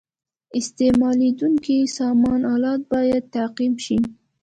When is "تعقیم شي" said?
3.35-3.97